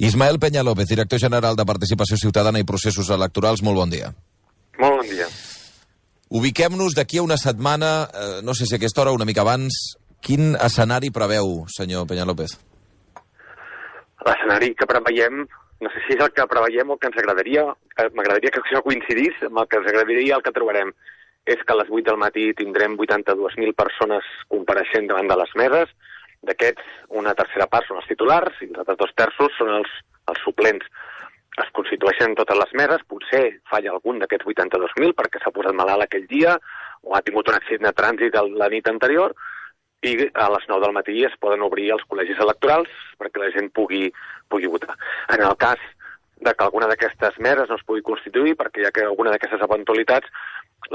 [0.00, 4.06] Ismael Peña López, director general de Participació Ciutadana i Processos Electorals, molt bon dia.
[4.80, 5.26] Molt bon dia.
[6.32, 9.44] Ubiquem-nos d'aquí a una setmana, eh, no sé si a aquesta hora o una mica
[9.44, 9.76] abans,
[10.24, 12.56] quin escenari preveu, senyor Peña López?
[14.24, 15.44] L'escenari que preveiem,
[15.84, 17.66] no sé si és el que preveiem o el que ens agradaria,
[17.98, 20.94] eh, m'agradaria que això coincidís amb el que ens agradaria el que trobarem.
[21.44, 25.92] És que a les 8 del matí tindrem 82.000 persones compareixent davant de les meses,
[26.48, 29.92] d'aquests una tercera part són els titulars i els dos terços són els,
[30.32, 30.86] els suplents.
[31.60, 36.28] Es constitueixen totes les meses, potser falla algun d'aquests 82.000 perquè s'ha posat malalt aquell
[36.30, 36.56] dia
[37.02, 39.34] o ha tingut un accident de trànsit la nit anterior,
[40.02, 43.68] i a les 9 del matí es poden obrir els col·legis electorals perquè la gent
[43.76, 44.06] pugui,
[44.48, 44.96] pugui votar.
[45.34, 45.82] En el cas
[46.40, 50.30] de que alguna d'aquestes meres no es pugui constituir, perquè hi ha alguna d'aquestes eventualitats,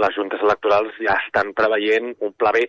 [0.01, 2.65] les juntes electorals ja estan preveient un pla B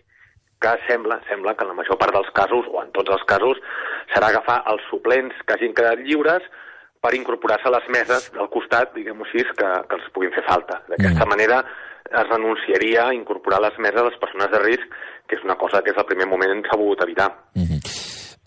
[0.61, 3.59] que sembla, sembla que en la major part dels casos, o en tots els casos,
[4.13, 6.43] serà agafar els suplents que hagin quedat lliures
[7.01, 10.81] per incorporar-se a les meses del costat, diguem-ho així, que, que els puguin fer falta.
[10.89, 11.29] D'aquesta Mm.
[11.29, 11.63] manera
[12.07, 14.87] es renunciaria a incorporar a les meses les persones de risc,
[15.27, 17.29] que és una cosa que és el primer moment s'ha volgut evitar.
[17.53, 17.79] Mm -hmm.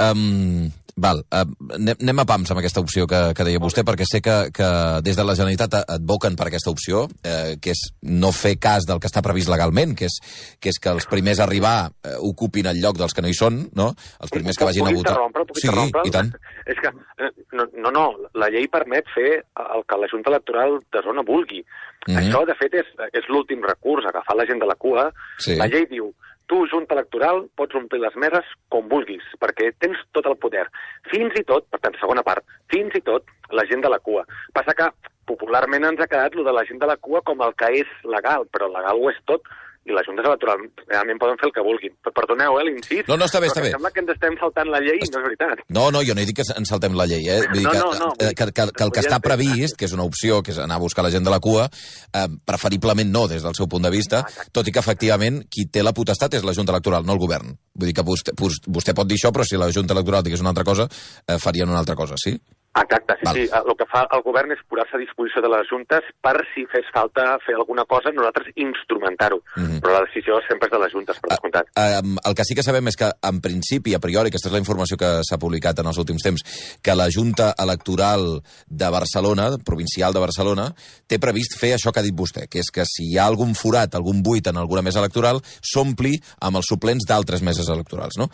[0.06, 0.70] um,
[1.02, 1.44] val, uh,
[1.76, 4.68] anem, a pams amb aquesta opció que, que deia vostè, perquè sé que, que
[5.06, 9.00] des de la Generalitat advoquen per aquesta opció, eh, que és no fer cas del
[9.00, 10.20] que està previst legalment, que és,
[10.60, 13.36] que és que els primers a arribar eh, ocupin el lloc dels que no hi
[13.36, 13.90] són, no?
[14.20, 15.16] Els primers que vagin a votar...
[15.40, 16.30] Puc Sí, i tant.
[16.70, 18.04] És que, eh, no, no, no,
[18.38, 21.64] la llei permet fer el que la Junta Electoral de zona vulgui.
[22.06, 22.16] Mhm.
[22.16, 25.10] Això, de fet, és, és l'últim recurs, agafar la gent de la cua.
[25.38, 25.56] Sí.
[25.60, 26.12] La llei diu,
[26.50, 30.66] tu, Junta Electoral, pots omplir les meses com vulguis, perquè tens tot el poder.
[31.12, 34.26] Fins i tot, per tant, segona part, fins i tot la gent de la cua.
[34.56, 34.90] Passa que
[35.30, 37.90] popularment ens ha quedat lo de la gent de la cua com el que és
[38.16, 39.46] legal, però legal ho és tot,
[39.88, 41.94] i les juntes electorals realment poden fer el que vulguin.
[42.04, 43.06] Però perdoneu, eh, l'incís.
[43.08, 43.70] No, no, està bé, està bé.
[43.72, 45.62] Sembla que ens estem saltant la llei, no és veritat.
[45.72, 47.40] No, no, jo no he dit que ens saltem la llei, eh?
[47.48, 49.76] Vull dir No, que, no, no, eh, dir que, que, que el que està previst,
[49.80, 51.68] que és una opció, que és anar a buscar la gent de la cua,
[52.12, 55.82] eh, preferiblement no, des del seu punt de vista, tot i que, efectivament, qui té
[55.82, 57.56] la potestat és la Junta Electoral, no el govern.
[57.74, 60.40] Vull dir que vostè, vos- vostè pot dir això, però si la Junta Electoral digués
[60.44, 60.88] una altra cosa,
[61.26, 62.36] eh, farien una altra cosa, sí?
[62.70, 63.34] Exacte, sí, Val.
[63.34, 63.48] sí.
[63.50, 66.86] El que fa el govern és posar-se a disposició de les juntes per, si fes
[66.94, 69.40] falta fer alguna cosa, nosaltres instrumentar-ho.
[69.56, 69.80] Mhm.
[69.82, 71.66] Però la decisió sempre és de les juntes, per descomptat.
[71.74, 74.62] Um, el que sí que sabem és que, en principi, a priori, aquesta és la
[74.62, 76.44] informació que s'ha publicat en els últims temps,
[76.80, 80.72] que la Junta Electoral de Barcelona, provincial de Barcelona,
[81.08, 83.54] té previst fer això que ha dit vostè, que és que si hi ha algun
[83.54, 88.30] forat, algun buit en alguna mesa electoral, s'ompli amb els suplents d'altres meses electorals, no?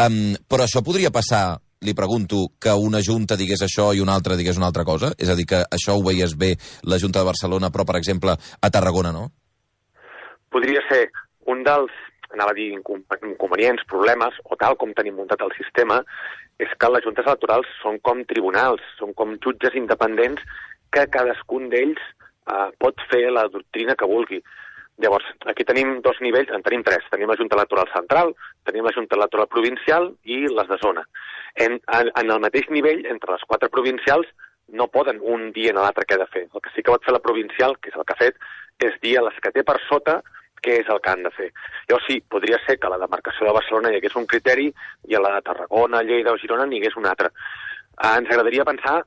[0.00, 4.36] Um, però això podria passar li pregunto que una junta digués això i una altra
[4.36, 5.12] digués una altra cosa?
[5.18, 6.54] És a dir, que això ho veies bé
[6.84, 9.28] la Junta de Barcelona, però, per exemple, a Tarragona, no?
[10.54, 11.08] Podria ser
[11.50, 11.92] un dels,
[12.32, 16.00] anava a dir, inconvenients, problemes, o tal com tenim muntat el sistema,
[16.62, 20.42] és que les juntes electorals són com tribunals, són com jutges independents
[20.94, 24.40] que cadascun d'ells eh, pot fer la doctrina que vulgui.
[25.02, 27.02] Llavors, aquí tenim dos nivells, en tenim tres.
[27.10, 28.30] Tenim la Junta Electoral Central,
[28.68, 31.02] tenim la Junta Electoral Provincial i les de zona.
[31.54, 34.26] En, en, en el mateix nivell, entre les quatre provincials,
[34.74, 36.46] no poden un dient a l'altre què ha de fer.
[36.52, 38.36] El que sí que pot fer la provincial, que és el que ha fet,
[38.82, 40.20] és dir a les que té per sota
[40.64, 41.50] què és el que han de fer.
[41.88, 44.70] Llavors sí, podria ser que a la demarcació de Barcelona hi hagués un criteri
[45.08, 47.28] i a la de Tarragona, Lleida o Girona n'hi hagués un altre.
[47.28, 49.02] Eh, ens agradaria pensar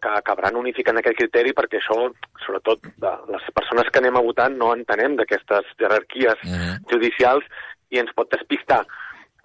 [0.00, 1.98] que acabaran unificant aquest criteri perquè això,
[2.46, 6.86] sobretot de les persones que anem a votar, no entenem d'aquestes jerarquies Mhm.
[6.92, 7.44] judicials
[7.90, 8.86] i ens pot despistar.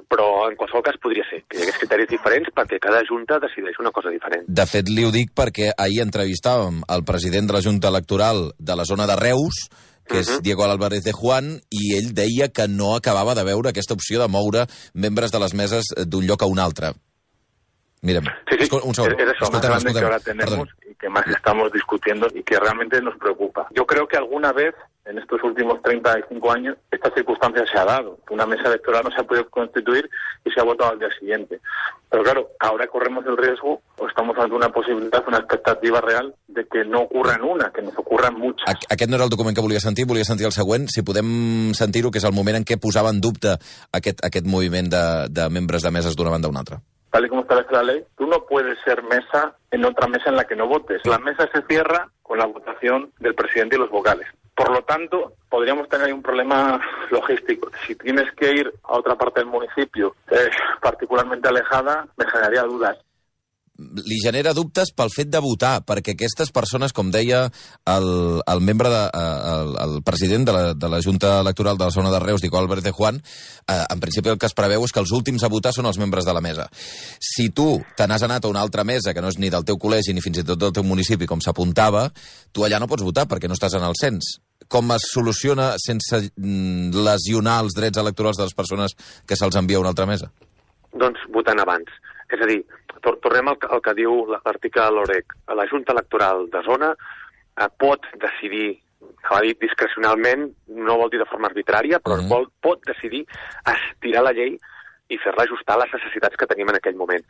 [0.09, 3.79] Però en qualsevol cas podria ser que hi hagués criteris diferents perquè cada junta decideix
[3.79, 4.45] una cosa diferent.
[4.47, 8.75] De fet, li ho dic perquè ahir entrevistàvem el president de la Junta Electoral de
[8.75, 9.67] la zona de Reus,
[10.07, 10.41] que és Mhm.
[10.43, 14.27] Diego Álvarez de Juan, i ell deia que no acabava de veure aquesta opció de
[14.27, 16.93] moure membres de les meses d'un lloc a un altre.
[18.01, 19.13] Mirem, Sí, sí, un segon.
[19.13, 20.69] es- es eso, Escoltem, grande que ahora tenemos Perdón.
[20.91, 23.67] y que más estamos discutiendo y que realmente nos preocupa.
[23.75, 28.17] Yo creo que alguna vez en estos últimos 35 años esta circunstancia se ha dado,
[28.29, 30.09] una mesa electoral no se ha podido constituir
[30.43, 31.59] y se ha votado al día siguiente.
[32.09, 36.65] Pero claro, ahora corremos el riesgo o estamos ante una posibilidad, una expectativa real de
[36.67, 38.65] que no ocurran una, que nos ocurran muchas.
[38.67, 40.87] Aqu- Aquest no era el document que volia sentir, volia sentir el següent.
[40.89, 43.55] Si podem sentir-ho, que és el moment en què posava en dubte
[43.91, 46.81] aquest, aquest moviment de, de membres de meses d'una banda a una altra.
[47.11, 50.35] tal y como establece la ley, tú no puedes ser mesa en otra mesa en
[50.35, 51.01] la que no votes.
[51.05, 54.27] La mesa se cierra con la votación del presidente y los vocales.
[54.55, 56.79] Por lo tanto, podríamos tener un problema
[57.11, 57.69] logístico.
[57.85, 60.49] Si tienes que ir a otra parte del municipio, eh,
[60.81, 62.97] particularmente alejada, me generaría dudas.
[63.77, 67.41] li genera dubtes pel fet de votar, perquè aquestes persones, com deia
[67.91, 68.07] el,
[68.47, 71.91] el membre, de, eh, el, el president de la, de la Junta Electoral de la
[71.91, 73.21] zona de Reus, Dico Albert de Juan,
[73.67, 75.99] eh, en principi el que es preveu és que els últims a votar són els
[75.99, 76.69] membres de la mesa.
[77.19, 79.79] Si tu te n'has anat a una altra mesa, que no és ni del teu
[79.81, 82.07] col·legi ni fins i tot del teu municipi, com s'apuntava,
[82.55, 84.37] tu allà no pots votar perquè no estàs en el cens.
[84.71, 88.95] Com es soluciona sense mm, lesionar els drets electorals de les persones
[89.27, 90.31] que se'ls envia a una altra mesa?
[90.95, 91.91] Doncs votant abans.
[92.33, 92.63] És a dir,
[93.05, 95.35] tor tornem al, al que diu l'article de l'OREC.
[95.59, 98.79] La Junta Electoral de Zona eh, pot decidir,
[99.29, 100.47] ha dit discrecionalment,
[100.87, 102.33] no vol dir de forma arbitrària, però mm -hmm.
[102.33, 103.25] vol, pot decidir
[103.75, 104.57] estirar la llei
[105.09, 107.25] i fer-la ajustar a les necessitats que tenim en aquell moment.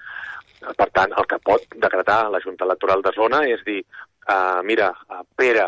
[0.80, 3.82] Per tant, el que pot decretar la Junta Electoral de Zona és dir,
[4.32, 5.68] uh, mira, uh, Pere,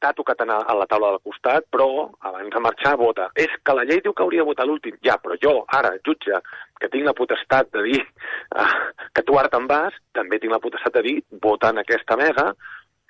[0.00, 3.28] t'ha tocat anar a la taula del costat, però abans de marxar vota.
[3.36, 4.96] És que la llei diu que hauria de votar l'últim.
[5.04, 6.40] Ja, però jo, ara, jutge,
[6.80, 8.66] que tinc la potestat de dir uh,
[9.14, 12.50] que tu ara te'n vas, també tinc la potestat de dir vota en aquesta mesa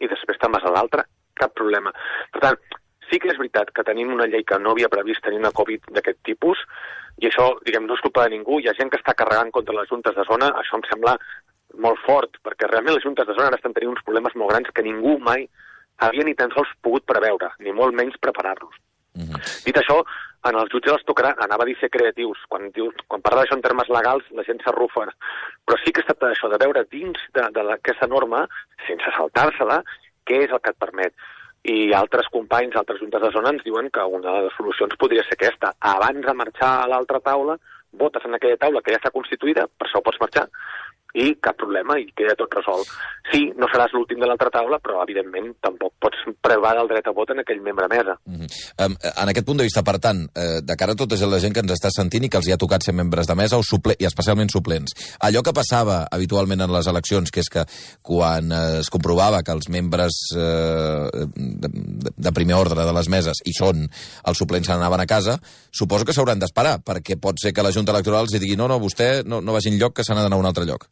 [0.03, 1.07] i després te'n vas a l'altra.
[1.39, 1.93] Cap problema.
[2.35, 2.59] Per tant,
[3.11, 5.87] sí que és veritat que tenim una llei que no havia previst tenir una Covid
[5.95, 6.59] d'aquest tipus,
[7.21, 9.77] i això, diguem, no és culpa de ningú, hi ha gent que està carregant contra
[9.77, 11.17] les juntes de zona, això em sembla
[11.85, 14.71] molt fort, perquè realment les juntes de zona ara estan tenint uns problemes molt grans
[14.75, 15.47] que ningú mai
[16.07, 18.75] havia ni tan sols pogut preveure, ni molt menys preparar-los.
[19.15, 19.35] Mhm.
[19.35, 19.65] -huh.
[19.65, 20.05] Dit això,
[20.49, 22.39] en els jutges els tocarà, anava a dir ser creatius.
[22.49, 25.09] Quan, diu, quan parla d'això en termes legals, la gent s'arrufa.
[25.67, 28.47] Però sí que es tracta d'això, de veure dins d'aquesta norma,
[28.87, 29.83] sense saltar-se-la,
[30.25, 31.13] què és el que et permet.
[31.63, 35.23] I altres companys, altres juntes de zona ens diuen que una de les solucions podria
[35.25, 35.75] ser aquesta.
[35.81, 37.59] Abans de marxar a l'altra taula,
[37.93, 40.47] votes en aquella taula que ja està constituïda, per això pots marxar,
[41.15, 42.91] i cap problema, i queda tot resolt.
[43.31, 47.15] Sí, no seràs l'últim de l'altra taula, però evidentment tampoc pots prevar el dret a
[47.15, 48.17] vot en aquell membre mesa.
[48.25, 48.97] Mm -hmm.
[49.23, 51.61] en aquest punt de vista, per tant, eh, de cara a tota la gent que
[51.61, 53.95] ens està sentint i que els hi ha tocat ser membres de mesa o suple
[53.99, 57.65] i especialment suplents, allò que passava habitualment en les eleccions, que és que
[58.03, 61.09] quan es comprovava que els membres eh,
[62.17, 63.89] de, primer ordre de les meses hi són,
[64.25, 65.39] els suplents se n'anaven a casa,
[65.71, 68.79] suposo que s'hauran d'esperar, perquè pot ser que la Junta Electoral els digui no, no,
[68.79, 70.89] vostè no, no vagi enlloc, que se n'ha d'anar a un altre lloc.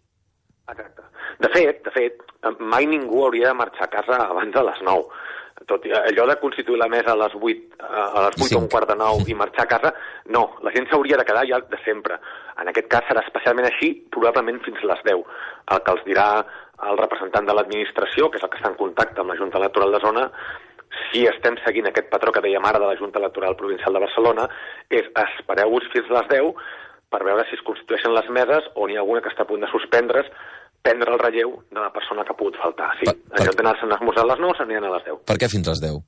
[0.68, 1.02] Exacte.
[1.38, 2.22] De fet, de fet,
[2.60, 5.24] mai ningú hauria de marxar a casa abans de les 9.
[5.68, 8.68] Tot i allò de constituir la mesa a les 8, a les 8 o un
[8.72, 9.92] quart de 9 i marxar a casa,
[10.34, 12.20] no, la gent s'hauria de quedar ja de sempre.
[12.62, 15.26] En aquest cas serà especialment així, probablement fins a les 10.
[15.74, 16.28] El que els dirà
[16.88, 19.94] el representant de l'administració, que és el que està en contacte amb la Junta Electoral
[19.94, 20.26] de Zona,
[21.08, 24.46] si estem seguint aquest patró que dèiem ara de la Junta Electoral Provincial de Barcelona,
[24.88, 26.54] és espereu-vos fins a les 10
[27.12, 29.64] per veure si es constitueixen les meses o n'hi ha alguna que està a punt
[29.64, 30.28] de suspendre's
[30.82, 32.92] prendre el relleu de la persona que ha pogut faltar.
[33.00, 33.40] Sí, per, per...
[33.40, 35.20] en lloc d'anar-se'n a esmorzar a les 9, s'anirien a les 10.
[35.28, 36.00] Per què fins a les 10?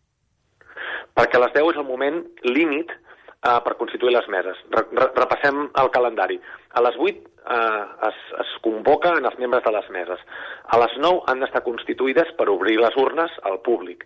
[1.19, 4.57] Perquè a les 10 és el moment límit uh, per constituir les meses.
[4.71, 6.39] Re -re Repassem el calendari.
[6.71, 7.13] A les 8 uh,
[7.57, 10.21] eh, es, es convoca en els membres de les meses.
[10.65, 14.05] A les 9 han d'estar constituïdes per obrir les urnes al públic.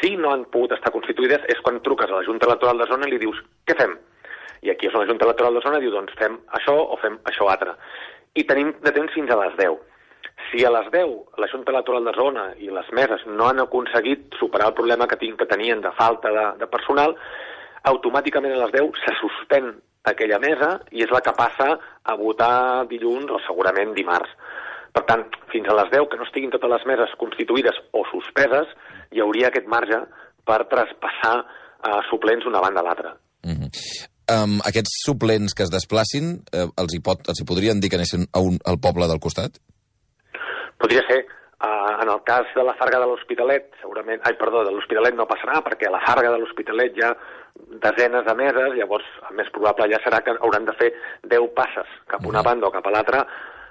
[0.00, 3.06] Si no han pogut estar constituïdes és quan truques a la Junta Electoral de Zona
[3.06, 3.98] i li dius què fem?
[4.62, 7.20] I aquí és on la Junta Electoral de Zona diu doncs fem això o fem
[7.30, 7.76] això altre.
[8.34, 9.78] I tenim de temps fins a les 10
[10.48, 14.34] si a les 10 la Junta Electoral de Zona i les meses no han aconseguit
[14.38, 17.16] superar el problema que, tinc, que tenien de falta de, de personal,
[17.90, 19.72] automàticament a les 10 se suspèn
[20.10, 24.32] aquella mesa i és la que passa a votar dilluns o segurament dimarts.
[24.90, 25.22] Per tant,
[25.52, 28.70] fins a les 10 que no estiguin totes les meses constituïdes o suspeses,
[29.14, 30.00] hi hauria aquest marge
[30.46, 33.14] per traspassar eh, suplents d'una banda a l'altra.
[33.44, 33.70] Mm -hmm.
[34.34, 37.96] um, aquests suplents que es desplacin, eh, els, hi pot, els hi podrien dir que
[37.96, 39.60] anessin a un, al poble del costat?
[40.80, 41.26] Podria ser.
[41.60, 44.22] Uh, en el cas de la Farga de l'Hospitalet, segurament...
[44.24, 47.10] Ai, perdó, de l'Hospitalet no passarà, perquè a la Farga de l'Hospitalet hi ha
[47.84, 50.88] desenes de meses, llavors el més probable ja serà que hauran de fer
[51.28, 53.26] 10 passes cap a una banda o cap a l'altra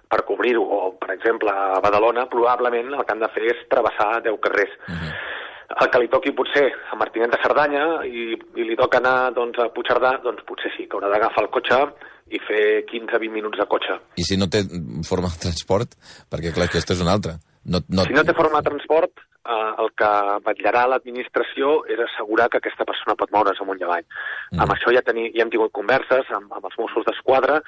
[0.10, 0.62] per cobrir-ho.
[0.62, 4.78] O, per exemple, a Badalona, probablement el que han de fer és travessar 10 carrers.
[4.86, 5.18] Uh -huh.
[5.82, 9.58] El que li toqui potser a Martinet de Cerdanya i, i li toca anar doncs,
[9.60, 11.76] a Puigcerdà, doncs potser sí, que haurà d'agafar el cotxe
[12.32, 13.98] i fer 15-20 minuts de cotxe.
[14.22, 14.64] I si no té
[15.08, 15.96] forma de transport?
[16.32, 17.38] Perquè, clar, aquesta és una altra.
[17.66, 18.06] No, no...
[18.08, 20.12] Si no té forma de transport, eh, el que
[20.46, 24.06] vetllarà l'administració és assegurar que aquesta persona pot moure's amunt i avall.
[24.54, 24.64] Mm.
[24.66, 27.60] Amb això ja, teni, ja hem tingut converses amb, amb els Mossos d'Esquadra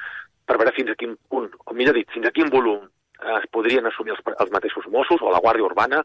[0.47, 3.47] per veure fins a quin punt, o millor dit, fins a quin volum eh, es
[3.53, 6.03] podrien assumir els, els mateixos Mossos o la Guàrdia Urbana,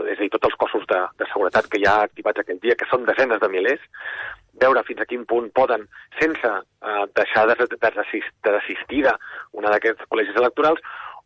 [0.00, 2.76] és a dir, tots els cossos de, de seguretat que hi ha activats aquell dia,
[2.78, 3.82] que són desenes de milers,
[4.62, 5.86] veure fins a quin punt poden,
[6.20, 9.16] sense eh, deixar de, de, de desistida
[9.52, 10.80] una d'aquests col·legis electorals,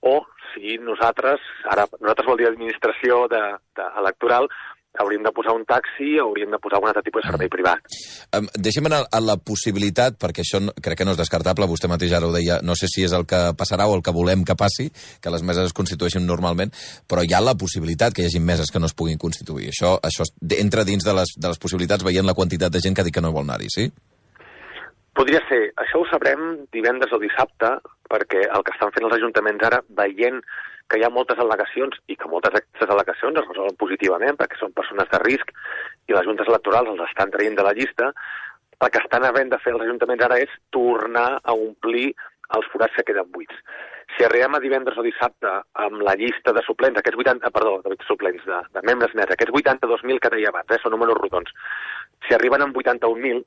[0.06, 0.20] o
[0.52, 1.42] si nosaltres,
[1.72, 3.42] ara nosaltres vol dir administració de,
[3.78, 4.48] de electoral,
[5.02, 7.86] hauríem de posar un taxi, hauríem de posar algun altre tipus de servei privat.
[8.36, 11.90] Um, Deixem anar a la possibilitat, perquè això no, crec que no és descartable, vostè
[11.90, 14.44] mateix ara ho deia, no sé si és el que passarà o el que volem
[14.46, 14.88] que passi,
[15.22, 16.72] que les meses es constitueixin normalment,
[17.08, 19.70] però hi ha la possibilitat que hi hagi meses que no es puguin constituir.
[19.74, 20.26] Això, això
[20.58, 23.14] entra dins de les, de les possibilitats veient la quantitat de gent que ha dit
[23.14, 23.90] que no vol anar-hi, sí?
[25.16, 25.62] Podria ser.
[25.80, 27.70] Això ho sabrem divendres o dissabte,
[28.10, 30.42] perquè el que estan fent els ajuntaments ara, veient
[30.90, 34.74] que hi ha moltes al·legacions i que moltes d'aquestes al·legacions es resolen positivament perquè són
[34.76, 35.50] persones de risc
[36.06, 38.12] i les juntes electorals els estan traient de la llista,
[38.84, 42.10] el que estan havent de fer els ajuntaments ara és tornar a omplir
[42.56, 43.62] els forats que queden buits.
[44.14, 45.50] Si arribem a divendres o dissabte
[45.82, 49.54] amb la llista de suplents, aquests 80, perdó, de suplents, de, de membres nets, aquests
[49.56, 51.50] 82.000 que deia abans, eh, són números rodons,
[52.28, 53.42] si arriben amb 81.000,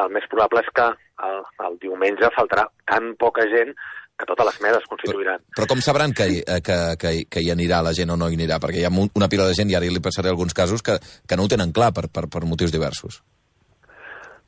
[0.00, 0.88] el més probable és que
[1.28, 3.72] el, el diumenge faltarà tan poca gent
[4.16, 5.40] que totes les meses constituiran.
[5.44, 8.16] Però, però com sabran que, hi- eh, que, que, que hi anirà la gent o
[8.16, 8.56] no hi anirà?
[8.62, 10.96] Perquè hi ha una pila de gent, i ara li passaré alguns casos, que,
[11.28, 13.20] que no ho tenen clar per, per, per motius diversos.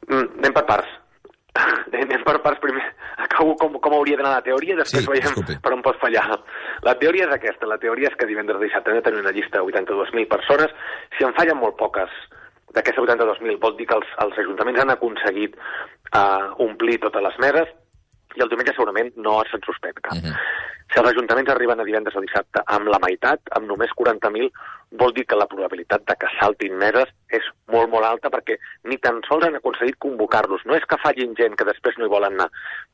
[0.08, 0.88] Mm, anem per parts.
[1.92, 2.84] anem per parts primer.
[3.18, 5.56] Acabo com, com hauria d'anar la teoria i després Sí, veiem disculpi.
[5.62, 6.24] per on pot fallar.
[6.86, 7.66] La teoria és aquesta.
[7.68, 10.72] La teoria és que divendres i dissabte tenir una llista de 82.000 persones.
[11.18, 12.08] Si en fallen molt poques
[12.76, 17.70] d'aquestes 82.000, vol dir que els, els ajuntaments han aconseguit uh, omplir totes les meses
[18.38, 20.14] i el diumenge segurament no se'n suspèn cap.
[20.14, 20.34] Mhm.
[20.88, 24.48] Si els ajuntaments arriben a divendres o dissabte amb la meitat, amb només 40.000,
[25.00, 28.96] vol dir que la probabilitat de que saltin meses és molt, molt alta perquè ni
[28.96, 30.64] tan sols han aconseguit convocar-los.
[30.64, 32.48] No és que fallin gent que després no hi volen anar,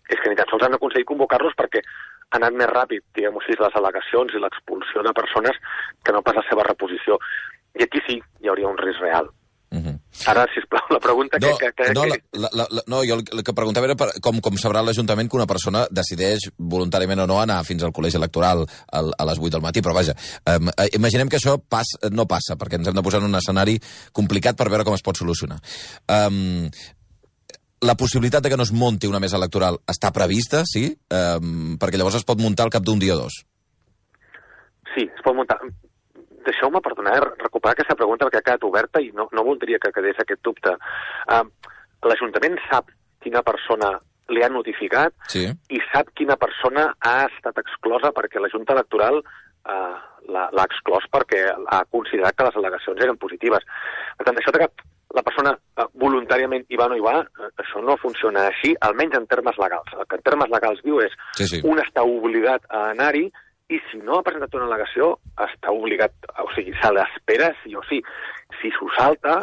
[0.09, 3.55] és que ni tan sols han aconseguit convocar-los perquè ha anat més ràpid, diguem-ho així,
[3.61, 5.61] les al·legacions i l'expulsió de persones
[6.03, 7.21] que no pas la seva reposició.
[7.79, 9.31] I aquí sí hi hauria un risc real.
[9.71, 9.95] Uh -huh.
[10.31, 11.71] Ara, sisplau, la pregunta No, que...
[11.73, 14.09] que, que, no, la, la, la, la- no, jo el, el que preguntava era per,
[14.25, 18.17] com, com sabrà l'Ajuntament que una persona decideix voluntàriament o no anar fins al col·legi
[18.21, 20.15] electoral al, a les 8 del matí, però vaja,
[20.55, 23.39] um, eh, imaginem que això pas, no passa, perquè ens hem de posar en un
[23.41, 23.79] escenari
[24.13, 25.61] complicat per veure com es pot solucionar.
[26.09, 26.69] Um,
[27.85, 30.87] la possibilitat de que no es munti una mesa electoral està prevista, sí?
[31.13, 33.43] Um, perquè llavors es pot muntar al cap d'un dia o dos.
[34.95, 35.59] Sí, es pot muntar.
[36.45, 40.19] Deixeu-me, perdonar, recuperar aquesta pregunta perquè ha quedat oberta i no, no voldria que quedés
[40.21, 40.75] aquest dubte.
[41.29, 41.45] Uh,
[42.05, 42.91] L'Ajuntament sap
[43.25, 43.95] quina persona
[44.33, 45.47] li ha notificat Sí.
[45.73, 49.95] i sap quina persona ha estat exclosa perquè la Junta Electoral uh,
[50.29, 53.65] l'ha exclòs perquè ha considerat que les al·legacions eren positives.
[54.19, 54.69] Per tant, això que
[55.15, 58.73] la persona uh, voluntàriament hi va o no hi va, uh, això no funciona així,
[58.81, 59.93] almenys en termes legals.
[59.97, 61.61] El que en termes legals diu és Sí, sí.
[61.65, 63.29] un està obligat a anar-hi
[63.73, 67.83] i si no ha presentat una al·legació està obligat, o sigui, se l'espera sí o
[67.89, 68.03] sí.
[68.61, 69.39] Si s'ho salta,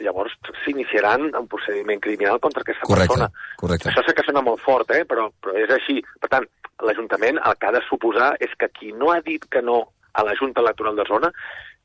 [0.00, 0.32] llavors
[0.64, 3.28] s'iniciaran un procediment criminal contra aquesta Correcte, persona.
[3.60, 3.90] correcte.
[3.90, 5.04] Això sé que sona molt fort, eh?
[5.04, 5.98] però, però és així.
[6.20, 6.46] Per tant,
[6.82, 9.82] l'Ajuntament el que ha de suposar és que qui no ha dit que no
[10.14, 11.30] a la Junta Electoral de Zona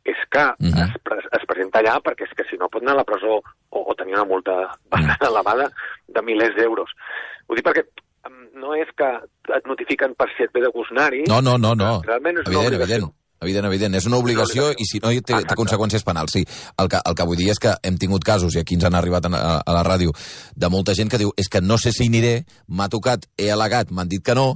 [0.07, 0.83] és que Mhm.
[0.87, 3.41] es, pre es presenta allà perquè és que si no pot anar a la presó
[3.69, 5.69] o, o tenir una multa bastant elevada
[6.07, 6.89] de milers d'euros.
[7.47, 7.83] Ho dic perquè
[8.57, 9.07] no és que
[9.55, 11.23] et notifiquen per si et ve de gust anar-hi.
[11.29, 11.93] No, no, no, no.
[12.07, 13.09] Realment és una evident, evident.
[13.39, 13.95] Evident, evident.
[13.99, 16.33] És una obligació i si no hi té, té conseqüències penals.
[16.33, 16.41] Sí,
[16.81, 18.97] el que, el que vull dir és que hem tingut casos, i aquí ens han
[18.97, 20.13] arribat a, a, la ràdio,
[20.55, 23.93] de molta gent que diu és que no sé si aniré, m'ha tocat, he al·legat,
[23.93, 24.55] m'han dit que no,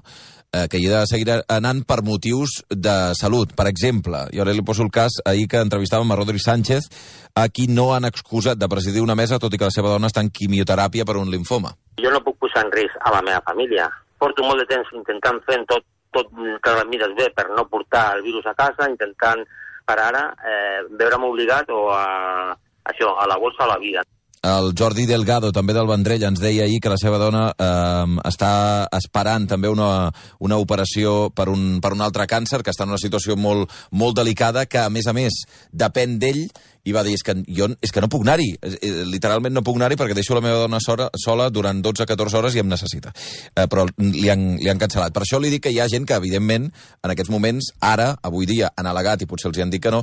[0.50, 3.54] eh, que hi he de seguir anant per motius de salut.
[3.54, 6.90] Per exemple, jo ara li poso el cas ahir que entrevistàvem a Rodri Sánchez,
[7.38, 10.10] a qui no han excusat de presidir una mesa, tot i que la seva dona
[10.10, 11.76] està en quimioteràpia per un linfoma.
[12.00, 13.90] Jo no puc posar en risc a la meva família.
[14.22, 15.84] Porto molt de temps intentant fent tot,
[16.16, 19.44] tot que les mires bé per no portar el virus a casa, intentant
[19.86, 22.56] per ara eh, veure'm obligat o a,
[22.86, 24.06] això, a la bolsa o a la vida.
[24.42, 28.88] El Jordi Delgado, també del Vendrell, ens deia ahir que la seva dona eh, està
[28.98, 30.10] esperant també una,
[30.42, 34.18] una operació per un, per un altre càncer, que està en una situació molt, molt
[34.18, 36.48] delicada, que a més a més depèn d'ell,
[36.90, 39.78] i va dir, és que jo és que no puc anar-hi, Eh, literalment no puc
[39.78, 43.14] anar-hi perquè deixo la meva dona sola, sola durant 12-14 hores i em necessita.
[43.54, 45.14] Eh, però li han, li han cancel·lat.
[45.14, 46.72] Per això li dic que hi ha gent que, evidentment,
[47.04, 49.94] en aquests moments, ara, avui dia, han al·legat i potser els hi han dit que
[49.94, 50.02] no,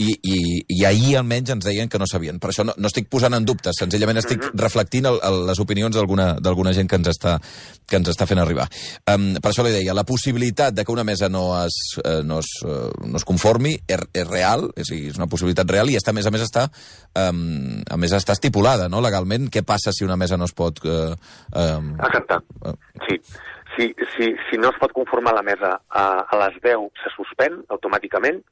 [0.00, 0.36] i, i,
[0.72, 2.38] i ahir almenys ens deien que no sabien.
[2.40, 5.96] Per això no, no estic posant en dubte, senzillament estic reflectint el, el, les opinions
[5.96, 7.36] d'alguna gent que ens està,
[7.88, 8.68] que ens està fent arribar.
[9.12, 12.40] Um, per això li deia, la possibilitat de que una mesa no es, eh, no
[12.40, 16.14] es, eh, no es conformi és, és real, és, és una possibilitat real i està,
[16.14, 16.66] a més a més està,
[17.28, 19.50] um, a més està estipulada no, legalment.
[19.52, 20.80] Què passa si una mesa no es pot...
[20.86, 21.12] Uh,
[21.52, 22.40] um, Exacte.
[23.06, 23.20] Sí.
[23.72, 27.62] Si, si, si no es pot conformar la mesa a, a les 10, se suspèn
[27.72, 28.42] automàticament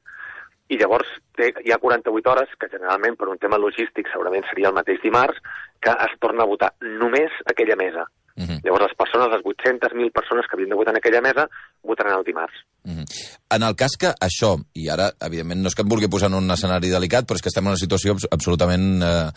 [0.71, 4.71] i llavors té, hi ha 48 hores, que generalment per un tema logístic segurament seria
[4.71, 5.43] el mateix dimarts,
[5.83, 8.07] que es torna a votar només aquella mesa.
[8.37, 8.61] Uh -huh.
[8.63, 11.49] Llavors les persones, les 800.000 persones que havien de votar en aquella mesa,
[11.83, 12.55] votaran el dimarts.
[12.83, 13.05] Uh -huh.
[13.49, 16.35] En el cas que això, i ara, evidentment, no és que em vulgui posar en
[16.35, 19.31] un escenari delicat, però és que estem en una situació abs- absolutament eh,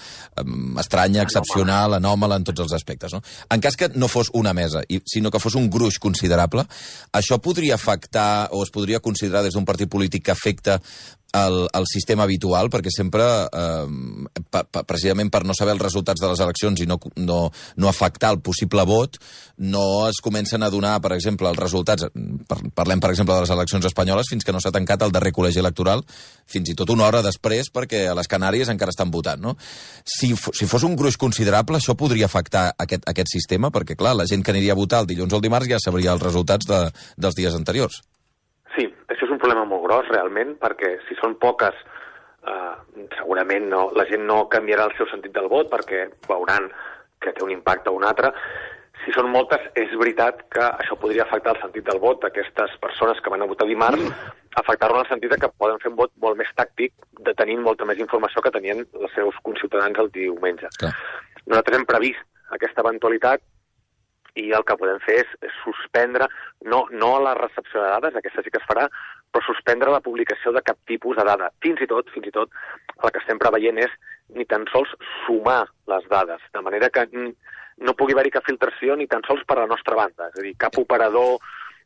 [0.78, 3.20] estranya, excepcional, anòmala en tots els aspectes, no?
[3.50, 6.62] En cas que no fos una mesa, i, sinó que fos un gruix considerable,
[7.12, 10.80] això podria afectar o es podria considerar des d'un partit polític que afecta
[11.34, 16.22] el, el sistema habitual, perquè sempre, eh, pa, pa, precisament per no saber els resultats
[16.22, 19.18] de les eleccions i no, no, no afectar el possible vot,
[19.58, 22.06] no es comencen a donar, per exemple, els resultats,
[22.48, 25.34] par, parlem, per exemple, de les eleccions espanyoles, fins que no s'ha tancat el darrer
[25.34, 26.06] col·legi electoral,
[26.46, 29.56] fins i tot una hora després, perquè a les Canàries encara estan votant, no?
[30.06, 34.30] Si, si fos un gruix considerable, això podria afectar aquest, aquest sistema, perquè, clar, la
[34.30, 36.84] gent que aniria a votar el dilluns o el dimarts ja sabria els resultats de,
[37.18, 38.04] dels dies anteriors.
[38.74, 41.76] Sí, això és un problema molt gros, realment, perquè si són poques,
[42.48, 42.74] eh,
[43.16, 46.70] segurament no, la gent no canviarà el seu sentit del vot perquè veuran
[47.20, 48.32] que té un impacte o un altre.
[49.04, 53.20] Si són moltes, és veritat que això podria afectar el sentit del vot d'aquestes persones
[53.20, 54.04] que van a votar dimarts,
[54.60, 56.94] afectar-lo en el sentit que poden fer un vot molt més tàctic,
[57.26, 60.70] de tenint molta més informació que tenien els seus conciutadans el diumenge.
[60.80, 60.94] Clar.
[61.44, 63.42] Nosaltres hem previst aquesta eventualitat
[64.40, 66.26] i el que podem fer és, suspendre,
[66.70, 68.88] no, no la recepció de dades, aquesta sí que es farà,
[69.30, 71.50] però suspendre la publicació de cap tipus de dada.
[71.62, 72.54] Fins i tot, fins i tot,
[73.00, 73.94] el que estem preveient és
[74.34, 74.90] ni tan sols
[75.24, 79.58] sumar les dades, de manera que no pugui haver-hi cap filtració ni tan sols per
[79.60, 80.30] la nostra banda.
[80.30, 81.38] És a dir, cap operador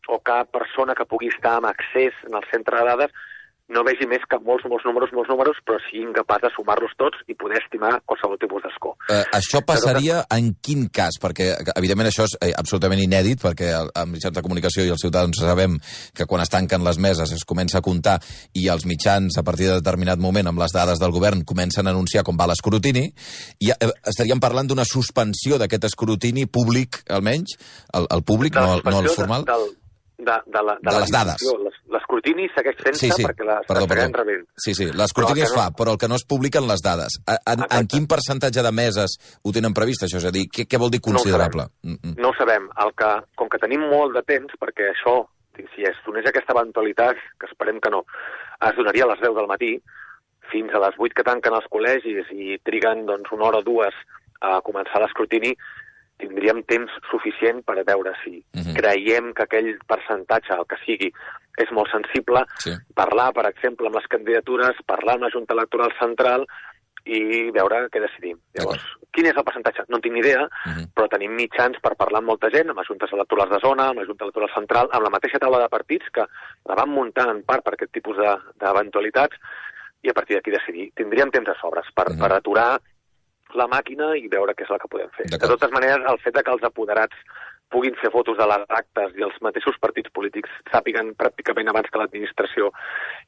[0.09, 3.29] o cap persona que pugui estar amb accés en el centre de dades
[3.69, 7.19] no vegi més que molts, molts números, molts números, però sigui incapaç de sumar-los tots
[7.29, 8.95] i poder estimar qualsevol tipus d'escó.
[9.13, 11.19] Eh, això passaria en quin cas?
[11.21, 15.01] Perquè, evidentment, això és eh, absolutament inèdit, perquè el- els mitjans de comunicació i els
[15.05, 15.77] ciutadans sabem
[16.17, 18.19] que quan es tanquen les meses es comença a comptar
[18.55, 21.91] i els mitjans, a partir de determinat moment, amb les dades del govern, comencen a
[21.91, 23.13] anunciar com va l'escrutini,
[23.61, 27.59] i eh, estaríem parlant d'una suspensió d'aquest escrutini públic, almenys,
[27.93, 29.45] el, el públic, no, no el formal?
[29.45, 29.77] De, del-
[30.19, 31.43] de, de, la, De la les dades.
[31.95, 34.25] L'escrutini segueix fent-se Sí, sí, perquè les perdó, seguirem perdó.
[34.25, 34.47] rebent.
[34.59, 37.21] Sí, sí, l'escrutini es no- fa, però el que no es publiquen les dades.
[37.27, 40.19] En, en, en quin percentatge de meses ho tenen previst, això?
[40.19, 41.69] És a dir, què, què vol dir No ho considerable?
[41.71, 41.95] sabem.
[41.95, 42.17] Mm, mm.
[42.21, 42.69] No ho sabem.
[42.85, 45.17] El que, com que tenim molt de temps, perquè això,
[45.75, 48.05] si es donés aquesta eventualitat, que esperem que no,
[48.61, 49.73] es donaria a les 10 del matí,
[50.51, 53.95] fins a les 8 que tanquen els col·legis i triguen doncs, una hora o dues
[54.41, 55.55] a començar l'escrutini,
[56.19, 58.68] tindríem temps suficient per a veure si Mhm.
[58.79, 61.11] Creiem que aquell percentatge, el que sigui,
[61.59, 62.73] és molt sensible, Sí.
[62.95, 66.47] parlar, per exemple, amb les candidatures, parlar amb la Junta Electoral Central
[67.09, 68.39] i veure què decidim.
[68.55, 69.85] Llavors, quin és el percentatge?
[69.89, 70.93] No en tinc ni idea, Mhm.
[70.95, 74.01] però tenim mitjans per parlar amb molta gent, amb les juntes electorals de zona, amb
[74.01, 76.27] la Junta Electoral Central, amb la mateixa taula de partits que
[76.67, 79.37] la van muntar en part per aquest tipus de- d'eventualitats
[80.03, 80.93] i a partir d'aquí decidir.
[80.95, 82.21] Tindríem temps de sobres per, Mhm.
[82.21, 82.81] per aturar
[83.55, 85.27] la màquina i veure què és el que podem fer.
[85.27, 87.17] De totes maneres, el fet de que els apoderats
[87.73, 92.01] puguin fer fotos de les actes i els mateixos partits polítics sàpiguen pràcticament abans que
[92.01, 92.71] l'administració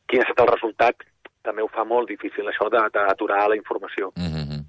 [0.08, 1.04] quin ha estat el resultat,
[1.42, 4.12] també ho fa molt difícil, això d'aturar la informació.
[4.16, 4.59] Mm -hmm.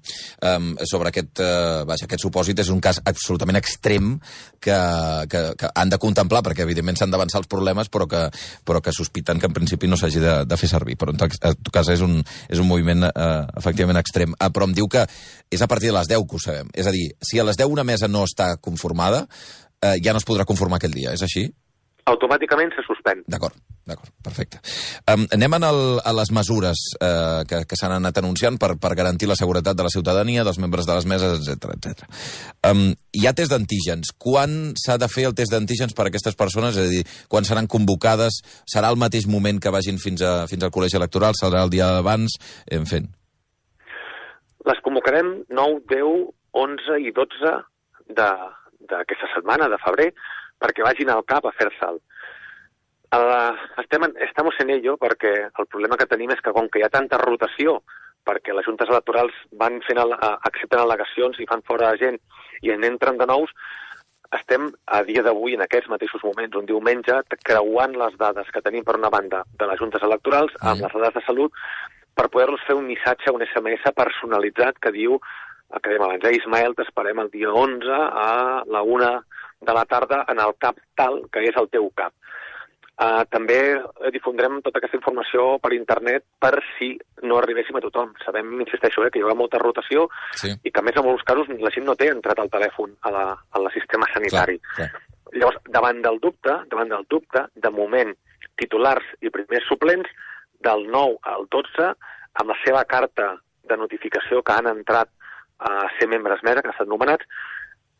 [0.42, 4.16] Um, sobre aquest, uh, vaja, aquest supòsit és un cas absolutament extrem
[4.62, 4.76] que,
[5.30, 8.24] que, que han de contemplar, perquè evidentment s'han d'avançar els problemes, però que,
[8.66, 10.98] però que sospiten que en principi no s'hagi de, de fer servir.
[11.00, 14.36] Però en tot, cas és un, és un moviment uh, efectivament extrem.
[14.38, 15.06] Uh, però em diu que
[15.52, 16.70] és a partir de les 10 que ho sabem.
[16.74, 20.22] És a dir, si a les 10 una mesa no està conformada, uh, ja no
[20.22, 21.48] es podrà conformar aquell dia, és així?
[22.10, 23.20] Automàticament se suspèn.
[23.30, 23.54] D'acord,
[23.86, 24.58] d'acord, perfecte.
[25.06, 28.90] Um, anem en el, a les mesures uh, que, que s'han anat anunciant per, per
[28.98, 32.02] garantir la seguretat de la ciutadania, dels membres de les meses, etc etc.
[32.66, 34.10] Um, hi ha test d'antígens.
[34.18, 36.74] Quan s'ha de fer el test d'antígens per a aquestes persones?
[36.74, 38.42] És a dir, quan seran convocades?
[38.66, 41.38] Serà el mateix moment que vagin fins, a, fins al col·legi electoral?
[41.38, 42.34] Serà el dia abans?
[42.66, 43.04] En fi.
[44.66, 46.26] Les convocarem 9, 10,
[46.66, 47.54] 11 i 12
[48.18, 48.50] de-
[48.90, 50.10] d'aquesta setmana, de febrer,
[50.62, 52.00] perquè vagin al CAP a fer-se'l.
[53.12, 56.80] Uh, estem en, estamos en ello perquè el problema que tenim és que com que
[56.80, 57.82] hi ha tanta rotació
[58.24, 60.14] perquè les juntes electorals van fent el,
[60.48, 62.16] accepten al·legacions i fan fora gent
[62.62, 63.50] i en entren de nous,
[64.32, 68.86] estem a dia d'avui, en aquests mateixos moments, un diumenge, creuant les dades que tenim
[68.86, 70.86] per una banda de les juntes electorals amb Mm.
[70.86, 71.52] les dades de salut
[72.16, 75.18] per poder-los fer un missatge, un SMS personalitzat que diu
[75.72, 79.22] el que dèiem abans, eh, Ismael, t'esperem el dia 11 a la una
[79.62, 82.14] de la tarda en el CAP tal, que és el teu CAP.
[83.02, 83.56] Uh, també
[84.14, 86.92] difondrem tota aquesta informació per internet per si
[87.24, 88.12] no arribéssim a tothom.
[88.22, 90.52] Sabem, insisteixo, eh, que hi haurà molta rotació Sí.
[90.62, 93.10] i que, a més, en molts casos la gent no té entrat al telèfon a
[93.10, 93.24] la,
[93.58, 94.58] al sistema sanitari.
[94.58, 95.02] Clar, clar.
[95.32, 98.12] Llavors, davant del dubte, davant del dubte, de moment,
[98.60, 100.10] titulars i primers suplents,
[100.62, 101.88] del 9 al 12,
[102.38, 103.32] amb la seva carta
[103.68, 105.08] de notificació que han entrat
[105.58, 107.26] a ser membres mera, que han estat nomenats,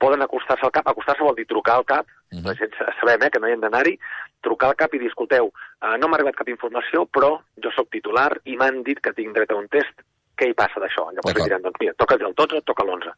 [0.02, 2.46] poden acostar-se al CAP, acostar-se vol dir trucar al CAP, uh -huh.
[2.46, 3.94] la gent sabem eh, que no hi hem d'anar-hi,
[4.42, 7.30] trucar al CAP i dir, escolteu, uh, no m'ha arribat cap informació, però
[7.62, 9.94] jo sóc titular i m'han dit que tinc dret a un test,
[10.38, 11.10] què hi passa d'això?
[11.14, 13.12] Llavors diran, doncs mira, toca el 12, toca l'11.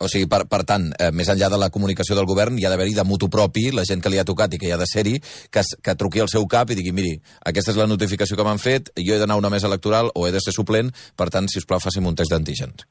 [0.00, 2.70] O sigui, per, per tant, eh, més enllà de la comunicació del govern, hi ha
[2.72, 4.88] d'haver-hi de mutu propi, la gent que li ha tocat i que hi ha de
[4.88, 5.20] ser-hi,
[5.52, 7.18] que, que truqui al seu cap i digui, miri,
[7.50, 10.24] aquesta és la notificació que m'han fet, jo he d'anar a una mesa electoral o
[10.26, 10.88] he de ser suplent,
[11.20, 12.88] per tant, si us plau, faci'm un test d'antígens.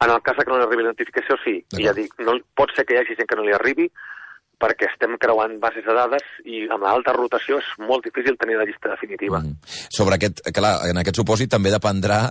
[0.00, 1.58] En el cas que no li arribi la notificació, sí.
[1.76, 3.90] I ja dic, no, pot ser que hi hagi gent que no li arribi,
[4.60, 8.66] perquè estem creuant bases de dades i amb l'alta rotació és molt difícil tenir la
[8.68, 9.40] llista definitiva.
[9.40, 9.56] Mm.
[9.96, 12.26] Sobre aquest, clar, en aquest supòsit també dependrà...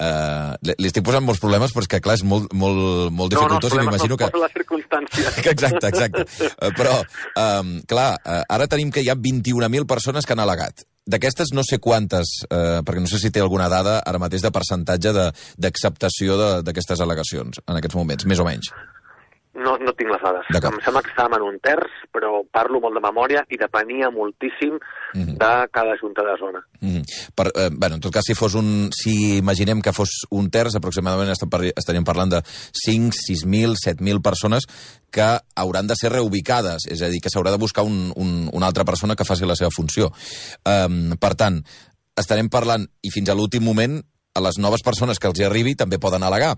[0.00, 3.74] Eh, li estic posant molts problemes, però és que, clar, és molt, molt, molt dificultós
[3.74, 4.30] no, no, i m'imagino que...
[4.32, 5.40] No, les circumstàncies.
[5.52, 6.24] exacte, exacte.
[6.54, 6.94] Uh, però,
[7.42, 10.86] um, clar, uh, ara tenim que hi ha 21.000 persones que han al·legat.
[11.10, 14.52] D'aquestes no sé quantes, eh, perquè no sé si té alguna dada ara mateix de
[14.54, 15.14] percentatge
[15.58, 18.70] d'acceptació d'aquestes al·legacions en aquests moments, més o menys.
[19.50, 20.46] No, no tinc les dades.
[20.54, 24.76] Em sembla que estàvem en un terç, però parlo molt de memòria i depenia moltíssim
[24.76, 25.36] mm -hmm.
[25.42, 26.60] de cada junta de zona.
[26.80, 27.02] Mm -hmm.
[27.34, 28.90] per, eh, bueno, en tot cas, si fos un...
[28.92, 34.66] Si imaginem que fos un terç, aproximadament estaríem parlant de 5, 6.000, 7.000 persones
[35.10, 38.66] que hauran de ser reubicades, és a dir, que s'haurà de buscar un, un, una
[38.66, 40.12] altra persona que faci la seva funció.
[40.64, 41.64] Um, per tant,
[42.16, 44.00] estarem parlant, i fins a l'últim moment,
[44.34, 46.52] a les noves persones que els hi arribi també poden al·legar.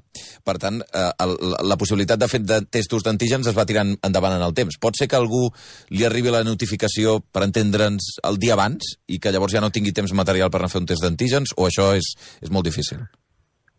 [0.45, 1.37] Per tant, eh, el,
[1.69, 4.77] la possibilitat de fet de testos d'antígens es va tirant endavant en el temps.
[4.81, 5.47] Pot ser que algú
[5.91, 9.95] li arribi la notificació per entendre'ns el dia abans i que llavors ja no tingui
[9.97, 12.13] temps material per anar a fer un test d'antígens o això és,
[12.45, 13.01] és molt difícil?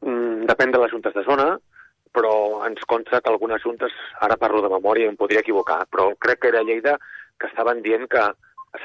[0.02, 1.52] Mm, depèn de les juntes de zona,
[2.14, 2.34] però
[2.66, 6.54] ens consta que algunes juntes, ara parlo de memòria, em podria equivocar, però crec que
[6.54, 6.98] era Lleida
[7.38, 8.26] que estaven dient que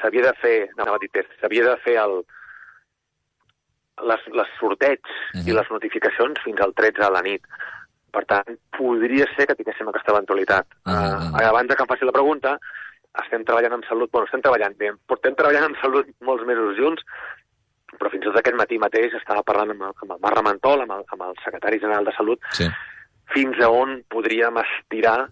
[0.01, 2.21] s'havia de fer, no, no dit test, s'havia de fer el,
[4.07, 5.47] les, les sorteig uh -huh.
[5.47, 5.57] i mhm.
[5.57, 7.41] les notificacions fins al 13 a la nit.
[8.11, 10.65] Per tant, podria ser que tinguéssim aquesta eventualitat.
[10.85, 11.41] Uh -huh.
[11.41, 12.57] uh, abans que em faci la pregunta,
[13.23, 17.03] estem treballant en salut, bueno, estem treballant bé, portem treballant en salut molts mesos junts,
[17.97, 20.81] però fins i tot aquest matí mateix estava parlant amb el, amb el Marc Ramentol,
[20.81, 22.67] amb el, amb el secretari general de Salut, sí.
[23.33, 25.29] fins a on podríem estirar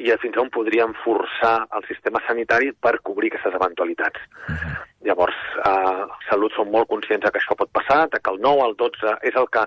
[0.00, 4.20] i fins on podríem forçar el sistema sanitari per cobrir aquestes eventualitats.
[4.48, 4.76] Uh -huh.
[5.08, 5.36] Llavors,
[5.66, 8.74] eh, Salut som molt conscients de que això pot passar, de que el 9 al
[8.76, 9.64] 12 és el que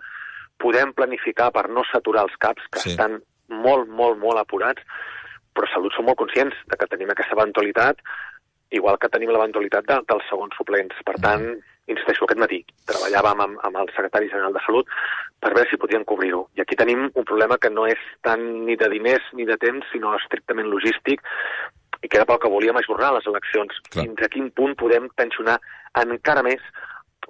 [0.58, 2.90] podem planificar per no saturar els CAPs, que sí.
[2.90, 4.82] estan molt, molt, molt apurats,
[5.54, 7.98] però Salut som molt conscients de que tenim aquesta eventualitat,
[8.72, 10.96] igual que tenim l'eventualitat de, dels segons suplents.
[11.06, 14.90] Per tant, uh -huh insisteixo, aquest matí treballàvem amb, amb el secretari general de Salut
[15.44, 16.46] per veure si podien cobrir-ho.
[16.56, 19.88] I aquí tenim un problema que no és tant ni de diners ni de temps,
[19.92, 21.24] sinó estrictament logístic,
[22.04, 23.80] i que era pel que volíem ajornar les eleccions.
[23.90, 24.08] Clar.
[24.08, 25.60] Fins a quin punt podem tensionar
[26.04, 26.64] encara més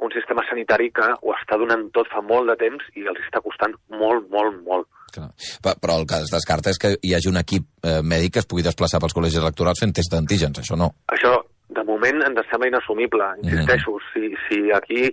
[0.01, 3.41] un sistema sanitari que ho està donant tot fa molt de temps i els està
[3.45, 4.89] costant molt, molt, molt.
[5.13, 5.29] Clar.
[5.61, 8.49] Però el que es descarta és que hi hagi un equip eh, mèdic que es
[8.49, 10.89] pugui desplaçar pels col·legis electorals fent test d'antígens, això no.
[11.13, 11.37] Això
[11.75, 13.29] de moment ens sembla inassumible.
[13.43, 15.09] Insisteixo, si, si aquí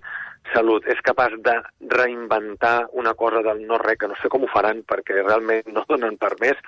[0.55, 1.53] Salut és capaç de
[1.93, 6.17] reinventar una cosa del no-res, que no sé com ho faran perquè realment no donen
[6.19, 6.59] per més,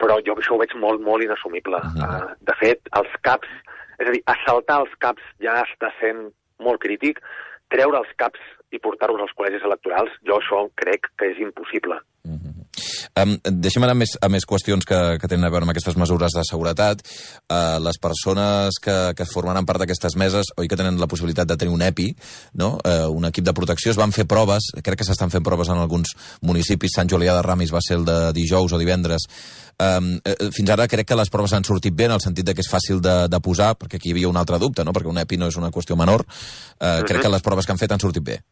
[0.00, 1.80] però jo això ho veig molt, molt inassumible.
[1.98, 3.50] Uh, de fet, els caps,
[3.98, 6.30] és a dir, assaltar els caps ja està sent
[6.64, 7.20] molt crític,
[7.74, 8.40] treure els caps
[8.72, 12.00] i portar-los als col·legis electorals, jo això crec que és impossible.
[13.14, 15.94] Um, deixem anar a més, a més qüestions que, que tenen a veure amb aquestes
[16.00, 17.04] mesures de seguretat.
[17.46, 21.56] Uh, les persones que, que formaran part d'aquestes meses, oi que tenen la possibilitat de
[21.60, 22.08] tenir un EPI,
[22.58, 22.72] no?
[22.80, 25.78] uh, un equip de protecció, es van fer proves, crec que s'estan fent proves en
[25.78, 29.28] alguns municipis, Sant Julià de Ramis va ser el de dijous o divendres,
[29.74, 30.20] Um,
[30.54, 32.70] fins ara crec que les proves han sortit bé en el sentit de que és
[32.70, 34.94] fàcil de, de posar, perquè aquí hi havia un altre dubte, no?
[34.94, 36.22] perquè un EPI no és una qüestió menor.
[36.22, 37.06] Uh, uh -huh.
[37.08, 38.42] Crec que les proves que han fet han sortit bé.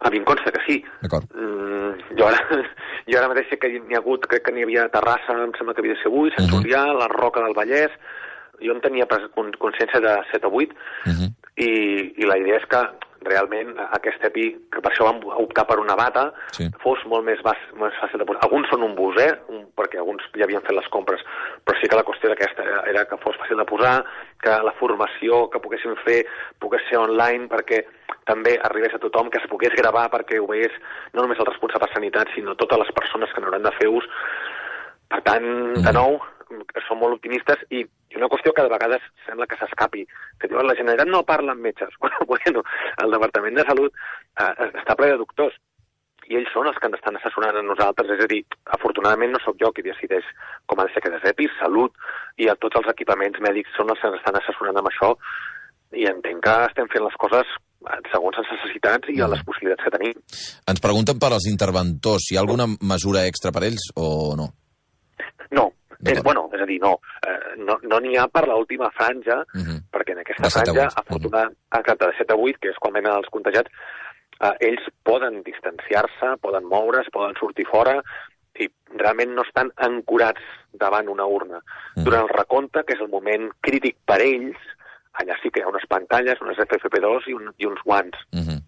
[0.00, 0.78] A mi em consta que sí.
[1.02, 1.26] D'acord.
[1.34, 2.60] Mm, jo ara
[3.10, 5.52] jo ara mateix sé que n'hi ha hagut, crec que n'hi havia a Terrassa, em
[5.58, 6.62] sembla que havia de ser avui, Sant uh -huh.
[6.62, 7.92] Julià, la Roca del Vallès,
[8.60, 9.06] jo en tenia
[9.58, 10.74] consciència de 7 o 8,
[11.06, 11.30] uh -huh.
[11.56, 11.70] i,
[12.22, 12.82] i la idea és que
[13.26, 16.68] realment aquest EPI, que per això vam optar per una bata, sí.
[16.82, 18.44] fos molt més, bas, més fàcil de posar.
[18.46, 19.32] Alguns són un bus, eh?
[19.54, 21.24] Un, perquè alguns ja havien fet les compres,
[21.64, 23.96] però sí que la qüestió d'aquesta era, era que fos fàcil de posar,
[24.42, 26.20] que la formació que poguéssim fer
[26.62, 27.82] pogués ser online perquè
[28.28, 30.74] també arribés a tothom, que es pogués gravar perquè ho veiés
[31.14, 34.08] no només el responsable de sanitat, sinó totes les persones que n'hauran de fer ús.
[35.08, 35.94] Per tant, de mm.
[35.96, 36.18] nou,
[36.86, 40.04] som molt optimistes i, i una qüestió que de vegades sembla que s'escapi,
[40.40, 41.94] que diuen la Generalitat no parla amb metges.
[42.28, 42.62] Bueno,
[43.02, 45.56] el Departament de Salut eh, està ple de doctors
[46.28, 48.42] i ells són els que ens estan assessorant a nosaltres, és a dir,
[48.76, 50.26] afortunadament no sóc jo qui decideix
[50.68, 51.96] com ha de ser aquest EPI, Salut
[52.36, 55.14] i a tots els equipaments mèdics són els que ens estan assessorant amb això
[55.96, 57.56] i entenc que estem fent les coses
[58.12, 60.16] segons les necessitats i a les possibilitats que tenim.
[60.68, 64.50] Ens pregunten per als interventors, hi ha alguna mesura extra per ells o no?
[65.54, 66.24] No, és, D'acord.
[66.24, 69.80] bueno, és a dir, no, eh, no no n'hi ha per l'última franja, Uh -huh.
[69.92, 70.84] perquè en aquesta franja.
[70.84, 70.92] Mhm.
[70.96, 73.70] afortunadament, exacte, de 7 a 8, que és quan venen els contagiats,
[74.40, 78.02] eh, ells poden distanciar-se, poden moure's, poden sortir fora,
[78.58, 80.40] i realment no estan ancorats
[80.72, 81.60] davant una urna.
[81.96, 82.04] Mhm.
[82.04, 84.56] Durant el recompte, que és el moment crític per ells,
[85.14, 88.16] allà sí que hi ha unes pantalles, unes FFP2 i, un, i uns guants.
[88.32, 88.62] Uh -huh.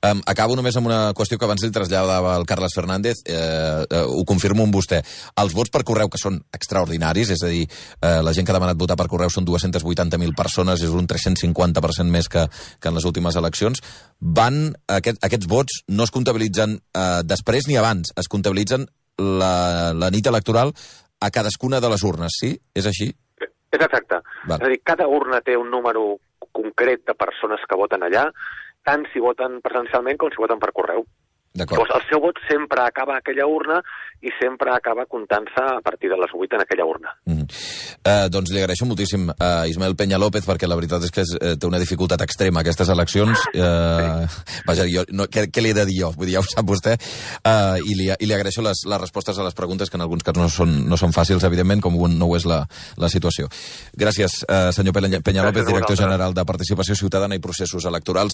[0.00, 4.02] Um, acabo només amb una qüestió que abans li traslladava el Carles Fernández, eh, eh,
[4.06, 5.02] ho confirmo amb vostè.
[5.42, 8.58] Els vots per correu, que són extraordinaris, és a dir, eh, la gent que ha
[8.58, 12.46] demanat votar per correu són 280.000 persones, és un 350% més que,
[12.80, 13.82] que en les últimes eleccions,
[14.20, 20.10] van, aquest, aquests vots no es comptabilitzen eh, després ni abans, es comptabilitzen la, la
[20.10, 20.72] nit electoral
[21.22, 22.56] a cadascuna de les urnes, sí?
[22.74, 23.12] És així?
[23.72, 24.20] És exacte.
[24.48, 24.58] Val.
[24.58, 26.18] És a dir, cada urna té un número
[26.52, 28.26] concret de persones que voten allà,
[28.84, 31.06] tant si voten presencialment com si voten per correu.
[31.52, 33.82] Llavors, el seu vot sempre acaba a aquella urna
[34.24, 37.10] i sempre acaba comptant-se a partir de les 8 en aquella urna.
[37.26, 37.46] Mm -hmm.
[38.04, 41.36] eh, doncs li agraeixo moltíssim a Ismael Peña López perquè la veritat és que és,
[41.40, 43.38] eh, té una dificultat extrema aquestes eleccions.
[43.52, 44.26] Eh,
[44.66, 46.12] vaja, jo, no, què, què li he de dir jo?
[46.16, 46.92] Vull dir, ja ho sap vostè.
[47.44, 50.22] Eh, i, li, I li agraeixo les, les respostes a les preguntes que en alguns
[50.22, 52.66] casos no són, no són fàcils, evidentment, com no ho és la,
[52.96, 53.48] la situació.
[53.94, 58.30] Gràcies, eh, senyor Peña, López, director general de Participació Ciutadana i Processos Electorals.